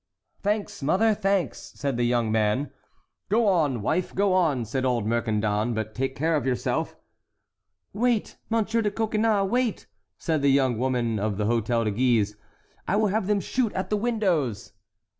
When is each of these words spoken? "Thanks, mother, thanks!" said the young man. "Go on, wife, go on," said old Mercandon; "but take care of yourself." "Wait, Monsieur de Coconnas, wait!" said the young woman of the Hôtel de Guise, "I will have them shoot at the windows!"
"Thanks, 0.41 0.81
mother, 0.81 1.13
thanks!" 1.13 1.73
said 1.75 1.95
the 1.95 2.05
young 2.05 2.31
man. 2.31 2.71
"Go 3.29 3.45
on, 3.47 3.83
wife, 3.83 4.15
go 4.15 4.33
on," 4.33 4.65
said 4.65 4.83
old 4.83 5.05
Mercandon; 5.05 5.75
"but 5.75 5.93
take 5.93 6.15
care 6.15 6.35
of 6.35 6.43
yourself." 6.43 6.95
"Wait, 7.93 8.35
Monsieur 8.49 8.81
de 8.81 8.89
Coconnas, 8.89 9.47
wait!" 9.47 9.85
said 10.17 10.41
the 10.41 10.49
young 10.49 10.79
woman 10.79 11.19
of 11.19 11.37
the 11.37 11.45
Hôtel 11.45 11.83
de 11.85 11.91
Guise, 11.91 12.35
"I 12.87 12.95
will 12.95 13.09
have 13.09 13.27
them 13.27 13.39
shoot 13.41 13.71
at 13.73 13.91
the 13.91 13.95
windows!" 13.97 14.73